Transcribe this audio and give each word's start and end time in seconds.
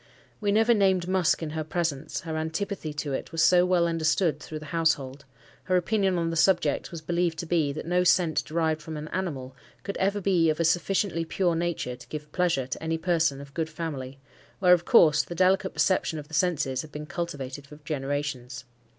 We 0.39 0.51
never 0.51 0.73
named 0.73 1.07
musk 1.07 1.43
in 1.43 1.51
her 1.51 1.63
presence, 1.63 2.21
her 2.21 2.35
antipathy 2.35 2.91
to 2.91 3.13
it 3.13 3.31
was 3.31 3.43
so 3.43 3.67
well 3.67 3.85
understood 3.87 4.39
through 4.39 4.57
the 4.57 4.65
household: 4.73 5.25
her 5.65 5.77
opinion 5.77 6.17
on 6.17 6.31
the 6.31 6.35
subject 6.35 6.89
was 6.89 7.01
believed 7.03 7.37
to 7.37 7.45
be, 7.45 7.71
that 7.73 7.85
no 7.85 8.03
scent 8.03 8.43
derived 8.43 8.81
from 8.81 8.97
an 8.97 9.09
animal 9.09 9.55
could 9.83 9.97
ever 9.97 10.19
be 10.19 10.49
of 10.49 10.59
a 10.59 10.65
sufficiently 10.65 11.23
pure 11.23 11.53
nature 11.55 11.95
to 11.95 12.07
give 12.07 12.31
pleasure 12.31 12.65
to 12.65 12.81
any 12.81 12.97
person 12.97 13.39
of 13.39 13.53
good 13.53 13.69
family, 13.69 14.17
where, 14.57 14.73
of 14.73 14.85
course, 14.85 15.21
the 15.21 15.35
delicate 15.35 15.69
perception 15.75 16.17
of 16.17 16.27
the 16.29 16.33
senses 16.33 16.81
had 16.81 16.91
been 16.91 17.05
cultivated 17.05 17.67
for 17.67 17.77
generations. 17.85 18.65